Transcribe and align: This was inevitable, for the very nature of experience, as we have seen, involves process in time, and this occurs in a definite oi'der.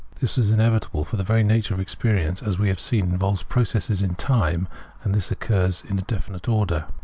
This 0.19 0.35
was 0.35 0.51
inevitable, 0.51 1.05
for 1.05 1.15
the 1.15 1.23
very 1.23 1.43
nature 1.43 1.75
of 1.75 1.79
experience, 1.79 2.41
as 2.41 2.57
we 2.57 2.69
have 2.69 2.79
seen, 2.79 3.11
involves 3.11 3.43
process 3.43 3.91
in 4.01 4.15
time, 4.15 4.67
and 5.03 5.13
this 5.13 5.29
occurs 5.29 5.83
in 5.87 5.99
a 5.99 6.01
definite 6.01 6.49
oi'der. 6.49 6.85